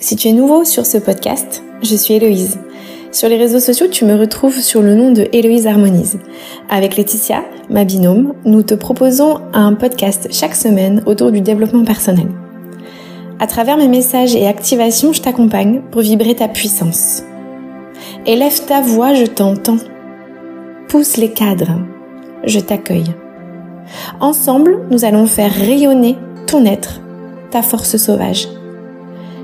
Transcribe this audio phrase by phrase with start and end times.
[0.00, 2.60] Si tu es nouveau sur ce podcast, je suis Héloïse.
[3.10, 6.20] Sur les réseaux sociaux, tu me retrouves sur le nom de Héloïse Harmonise.
[6.70, 12.28] Avec Laetitia, ma binôme, nous te proposons un podcast chaque semaine autour du développement personnel.
[13.40, 17.24] À travers mes messages et activations, je t'accompagne pour vibrer ta puissance.
[18.24, 19.78] Élève ta voix, je t'entends.
[20.86, 21.80] Pousse les cadres,
[22.44, 23.14] je t'accueille.
[24.20, 27.00] Ensemble, nous allons faire rayonner ton être,
[27.50, 28.46] ta force sauvage.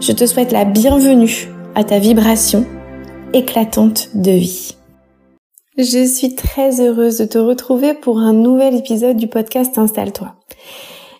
[0.00, 2.64] Je te souhaite la bienvenue à ta vibration
[3.32, 4.76] éclatante de vie.
[5.76, 10.37] Je suis très heureuse de te retrouver pour un nouvel épisode du podcast Installe-toi.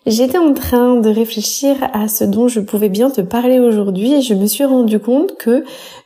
[0.08, 4.22] J'étais en train de réfléchir à ce dont je pouvais bien te parler aujourd'hui et
[4.22, 5.64] je me suis rendu compte que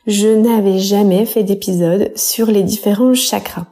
[0.08, 3.66] je n'avais jamais fait d'épisode sur les différents chakras.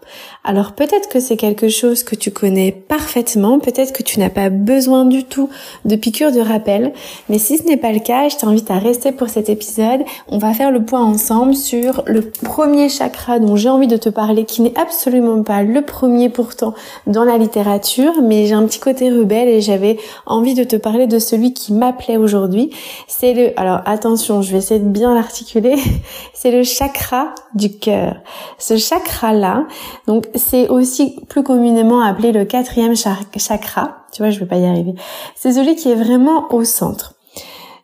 [0.44, 4.48] Alors peut-être que c'est quelque chose que tu connais parfaitement, peut-être que tu n'as pas
[4.48, 5.50] besoin du tout
[5.84, 6.92] de piqûres de rappel,
[7.28, 10.00] mais si ce n'est pas le cas, je t'invite à rester pour cet épisode.
[10.28, 14.08] On va faire le point ensemble sur le premier chakra dont j'ai envie de te
[14.08, 16.74] parler, qui n'est absolument pas le premier pourtant
[17.06, 21.06] dans la littérature, mais j'ai un petit côté rebelle et j'avais envie de te parler
[21.06, 22.70] de celui qui m'appelait aujourd'hui.
[23.08, 25.76] C'est le, alors attention, je vais essayer de bien l'articuler,
[26.34, 28.16] c'est le chakra du cœur.
[28.58, 29.66] Ce chakra-là,
[30.06, 33.96] donc c'est aussi plus communément appelé le quatrième chakra.
[34.12, 34.94] Tu vois, je vais pas y arriver.
[35.36, 37.14] C'est celui qui est vraiment au centre.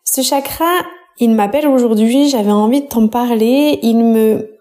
[0.05, 0.65] Ce chakra,
[1.19, 3.79] il m'appelle aujourd'hui, j'avais envie de t'en parler.
[3.83, 4.56] Il me,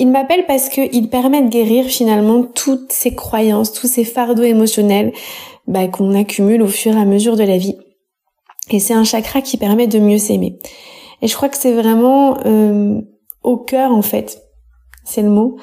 [0.00, 5.12] il m'appelle parce qu'il permet de guérir finalement toutes ces croyances, tous ces fardeaux émotionnels
[5.68, 7.76] bah, qu'on accumule au fur et à mesure de la vie.
[8.70, 10.58] Et c'est un chakra qui permet de mieux s'aimer.
[11.20, 13.00] Et je crois que c'est vraiment euh,
[13.42, 14.42] au cœur en fait,
[15.04, 15.56] c'est le mot,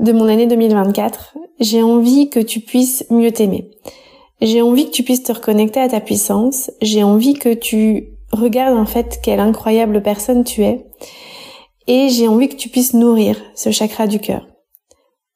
[0.00, 3.70] de mon année 2024, j'ai envie que tu puisses mieux t'aimer.
[4.40, 6.70] J'ai envie que tu puisses te reconnecter à ta puissance.
[6.80, 10.86] J'ai envie que tu regardes en fait quelle incroyable personne tu es.
[11.88, 14.46] Et j'ai envie que tu puisses nourrir ce chakra du cœur.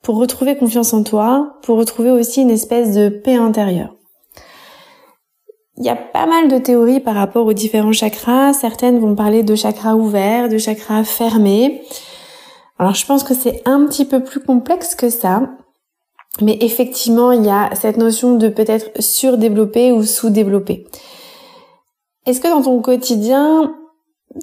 [0.03, 3.95] Pour retrouver confiance en toi, pour retrouver aussi une espèce de paix intérieure.
[5.79, 8.53] Il y a pas mal de théories par rapport aux différents chakras.
[8.53, 11.83] Certaines vont parler de chakras ouverts, de chakras fermés.
[12.79, 15.49] Alors je pense que c'est un petit peu plus complexe que ça.
[16.43, 20.87] Mais effectivement, il y a cette notion de peut-être surdéveloppé ou sous-développé.
[22.27, 23.75] Est-ce que dans ton quotidien,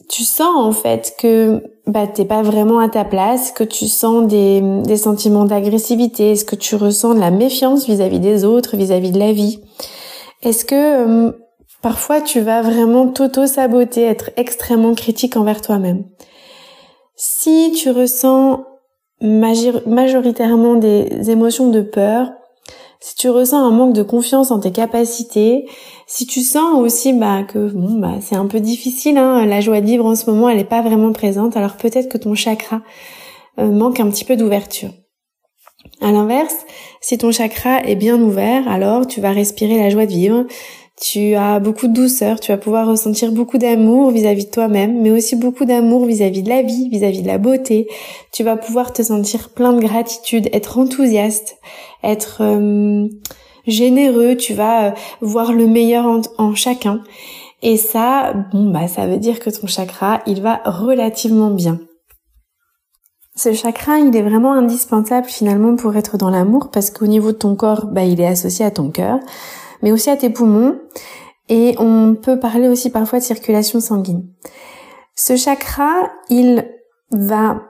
[0.07, 4.27] tu sens en fait que bah t'es pas vraiment à ta place, que tu sens
[4.27, 9.19] des, sentiments d'agressivité, est-ce que tu ressens de la méfiance vis-à-vis des autres, vis-à-vis de
[9.19, 9.61] la vie?
[10.43, 11.31] Est-ce que euh,
[11.81, 16.05] parfois tu vas vraiment t'auto-saboter, être extrêmement critique envers toi-même?
[17.15, 18.63] Si tu ressens
[19.21, 22.31] majoritairement des émotions de peur,
[22.99, 25.69] si tu ressens un manque de confiance en tes capacités,
[26.05, 29.79] si tu sens aussi bah, que bon, bah, c'est un peu difficile, hein, la joie
[29.81, 32.81] de vivre en ce moment elle n'est pas vraiment présente, alors peut-être que ton chakra
[33.59, 34.89] euh, manque un petit peu d'ouverture.
[36.01, 36.55] À l'inverse,
[37.01, 40.45] si ton chakra est bien ouvert, alors tu vas respirer la joie de vivre,
[40.99, 45.11] tu as beaucoup de douceur, tu vas pouvoir ressentir beaucoup d'amour vis-à-vis de toi-même, mais
[45.11, 47.87] aussi beaucoup d'amour vis-à-vis de la vie, vis-à-vis de la beauté.
[48.33, 51.57] Tu vas pouvoir te sentir plein de gratitude, être enthousiaste,
[52.03, 53.07] être euh,
[53.65, 57.01] généreux, tu vas euh, voir le meilleur en, en, chacun.
[57.61, 61.79] Et ça, bon bah ça veut dire que ton chakra, il va relativement bien.
[63.37, 67.37] Ce chakra, il est vraiment indispensable finalement pour être dans l'amour parce qu'au niveau de
[67.37, 69.19] ton corps, bah il est associé à ton cœur
[69.81, 70.79] mais aussi à tes poumons.
[71.49, 74.27] Et on peut parler aussi parfois de circulation sanguine.
[75.15, 76.65] Ce chakra, il
[77.11, 77.61] va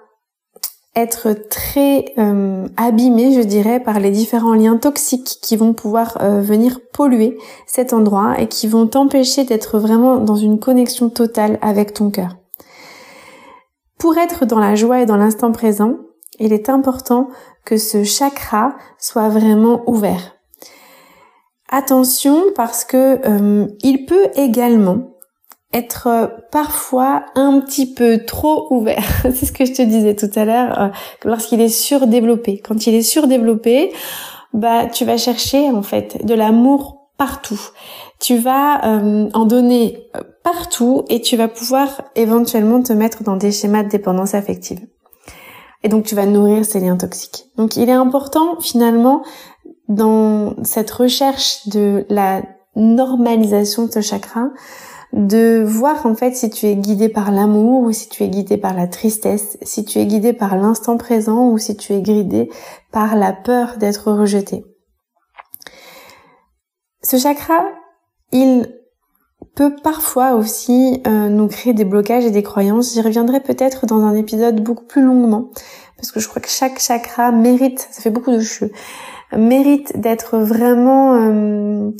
[0.95, 6.41] être très euh, abîmé, je dirais, par les différents liens toxiques qui vont pouvoir euh,
[6.41, 7.37] venir polluer
[7.67, 12.37] cet endroit et qui vont t'empêcher d'être vraiment dans une connexion totale avec ton cœur.
[13.97, 15.95] Pour être dans la joie et dans l'instant présent,
[16.39, 17.29] il est important
[17.65, 20.38] que ce chakra soit vraiment ouvert.
[21.71, 25.11] Attention parce que euh, il peut également
[25.71, 29.03] être euh, parfois un petit peu trop ouvert.
[29.21, 30.87] C'est ce que je te disais tout à l'heure, euh,
[31.25, 32.59] lorsqu'il est surdéveloppé.
[32.65, 33.93] Quand il est surdéveloppé,
[34.53, 37.61] bah tu vas chercher en fait de l'amour partout.
[38.19, 38.81] Tu vas
[39.33, 40.09] en donner
[40.43, 44.79] partout et tu vas pouvoir éventuellement te mettre dans des schémas de dépendance affective.
[45.83, 47.45] Et donc tu vas nourrir ces liens toxiques.
[47.57, 49.23] Donc il est important finalement
[49.89, 52.43] dans cette recherche de la
[52.75, 54.49] normalisation de ce chakra,
[55.11, 58.57] de voir en fait si tu es guidé par l'amour ou si tu es guidé
[58.57, 62.49] par la tristesse, si tu es guidé par l'instant présent ou si tu es guidé
[62.91, 64.63] par la peur d'être rejeté.
[67.01, 67.63] Ce chakra,
[68.31, 68.71] il
[69.55, 72.93] peut parfois aussi euh, nous créer des blocages et des croyances.
[72.93, 75.49] J'y reviendrai peut-être dans un épisode beaucoup plus longuement
[75.97, 78.71] parce que je crois que chaque chakra mérite, ça fait beaucoup de cheveux,
[79.37, 81.91] mérite d'être vraiment euh,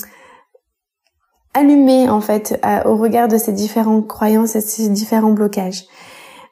[1.54, 5.84] allumé en fait au regard de ces différentes croyances et ces différents blocages.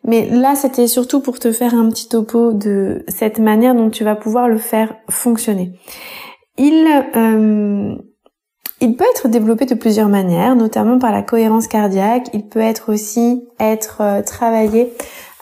[0.04, 4.04] Mais là, c'était surtout pour te faire un petit topo de cette manière dont tu
[4.04, 5.72] vas pouvoir le faire fonctionner.
[6.56, 6.86] Il,
[7.16, 7.94] euh,
[8.80, 12.28] peut être développé de plusieurs manières, notamment par la cohérence cardiaque.
[12.32, 14.92] Il peut être aussi être euh, travaillé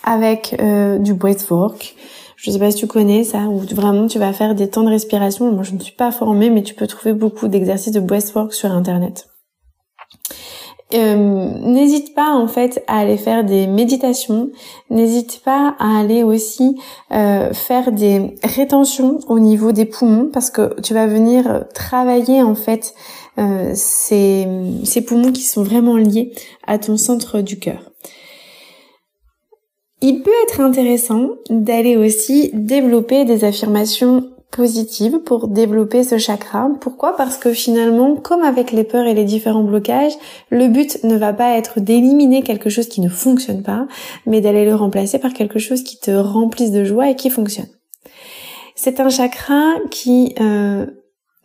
[0.04, 0.56] avec
[1.00, 1.96] du breathwork.
[2.36, 4.90] Je sais pas si tu connais ça, où vraiment tu vas faire des temps de
[4.90, 5.50] respiration.
[5.50, 8.70] Moi, je ne suis pas formée, mais tu peux trouver beaucoup d'exercices de breathwork sur
[8.70, 9.26] Internet.
[10.94, 11.16] Euh,
[11.62, 14.50] n'hésite pas en fait à aller faire des méditations,
[14.88, 16.78] n'hésite pas à aller aussi
[17.10, 22.54] euh, faire des rétentions au niveau des poumons parce que tu vas venir travailler en
[22.54, 22.94] fait
[23.38, 24.46] euh, ces,
[24.84, 26.32] ces poumons qui sont vraiment liés
[26.68, 27.90] à ton centre du cœur.
[30.08, 36.70] Il peut être intéressant d'aller aussi développer des affirmations positive pour développer ce chakra.
[36.80, 37.16] Pourquoi?
[37.16, 40.12] Parce que finalement, comme avec les peurs et les différents blocages,
[40.50, 43.88] le but ne va pas être d'éliminer quelque chose qui ne fonctionne pas,
[44.26, 47.66] mais d'aller le remplacer par quelque chose qui te remplisse de joie et qui fonctionne.
[48.76, 50.86] C'est un chakra qui euh,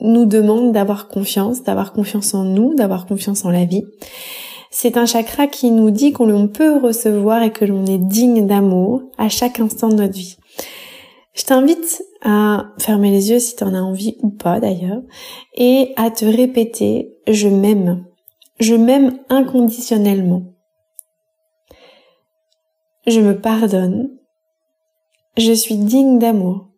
[0.01, 3.85] nous demande d'avoir confiance, d'avoir confiance en nous, d'avoir confiance en la vie.
[4.73, 9.03] C'est un chakra qui nous dit qu'on peut recevoir et que l'on est digne d'amour
[9.17, 10.37] à chaque instant de notre vie.
[11.33, 15.01] Je t'invite à fermer les yeux si tu en as envie ou pas d'ailleurs
[15.53, 18.05] et à te répéter je m'aime.
[18.59, 20.53] Je m'aime inconditionnellement.
[23.07, 24.09] Je me pardonne.
[25.37, 26.69] Je suis digne d'amour.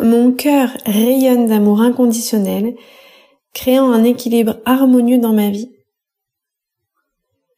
[0.00, 2.74] Mon cœur rayonne d'amour inconditionnel,
[3.52, 5.70] créant un équilibre harmonieux dans ma vie.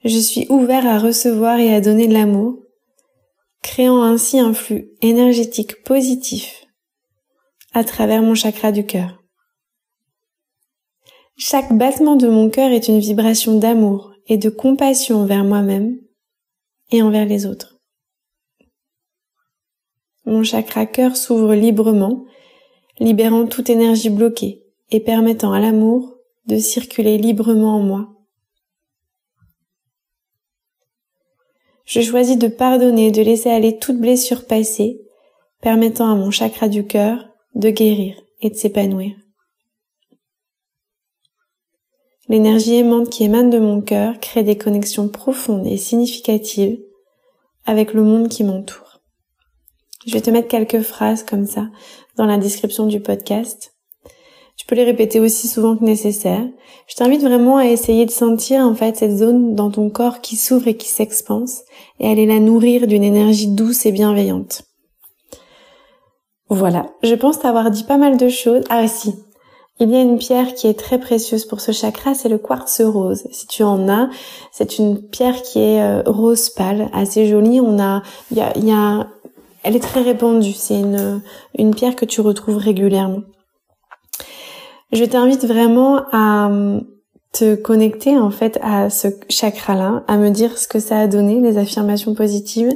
[0.04, 2.58] Je suis ouvert à recevoir et à donner de l'amour
[3.62, 6.66] créant ainsi un flux énergétique positif
[7.72, 9.22] à travers mon chakra du cœur.
[11.36, 15.96] Chaque battement de mon cœur est une vibration d'amour et de compassion envers moi-même
[16.90, 17.80] et envers les autres.
[20.24, 22.24] Mon chakra cœur s'ouvre librement,
[23.00, 24.62] libérant toute énergie bloquée
[24.92, 28.12] et permettant à l'amour de circuler librement en moi
[31.84, 35.02] je choisis de pardonner de laisser aller toute blessure passée,
[35.60, 39.14] permettant à mon chakra du cœur de guérir et de s'épanouir.
[42.28, 46.80] L'énergie aimante qui émane de mon cœur crée des connexions profondes et significatives
[47.66, 49.02] avec le monde qui m'entoure.
[50.06, 51.68] Je vais te mettre quelques phrases comme ça
[52.16, 53.74] dans la description du podcast
[54.62, 56.44] tu peux les répéter aussi souvent que nécessaire.
[56.87, 60.37] Je t'invite vraiment à essayer de sentir en fait cette zone dans ton corps qui
[60.37, 61.62] s'ouvre et qui s'expanse
[61.99, 64.62] et aller la nourrir d'une énergie douce et bienveillante.
[66.49, 68.62] Voilà, je pense t'avoir dit pas mal de choses.
[68.70, 69.12] Ah si,
[69.81, 72.82] il y a une pierre qui est très précieuse pour ce chakra, c'est le quartz
[72.82, 73.25] rose.
[73.32, 74.11] Si tu en as,
[74.53, 77.61] c'est une pierre qui est euh, rose pâle, assez jolie.
[77.61, 79.09] On a, il y a, y a,
[79.64, 80.53] elle est très répandue.
[80.53, 81.20] C'est une,
[81.59, 83.23] une pierre que tu retrouves régulièrement.
[84.92, 86.80] Je t'invite vraiment à euh,
[87.32, 91.40] te connecter en fait à ce chakra-là, à me dire ce que ça a donné,
[91.40, 92.72] les affirmations positives.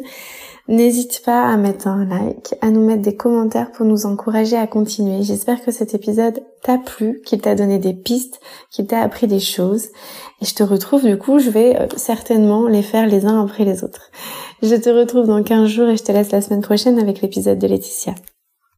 [0.68, 4.66] N'hésite pas à mettre un like, à nous mettre des commentaires pour nous encourager à
[4.66, 5.22] continuer.
[5.22, 8.40] J'espère que cet épisode t'a plu, qu'il t'a donné des pistes,
[8.72, 9.88] qu'il t'a appris des choses.
[10.40, 13.64] Et je te retrouve du coup, je vais euh, certainement les faire les uns après
[13.64, 14.10] les autres.
[14.62, 17.58] Je te retrouve dans 15 jours et je te laisse la semaine prochaine avec l'épisode
[17.58, 18.14] de Laetitia.